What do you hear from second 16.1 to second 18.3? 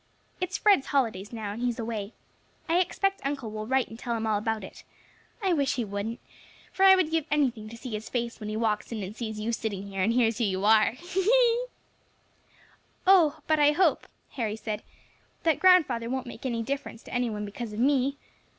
make any difference to any one because of me.